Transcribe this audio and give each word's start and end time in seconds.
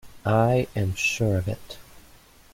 I 0.25 0.65
am 0.75 0.95
sure 0.95 1.37
of 1.37 1.47
it. 1.47 1.77